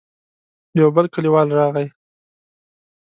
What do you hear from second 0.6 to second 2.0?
يو بل کليوال راغی.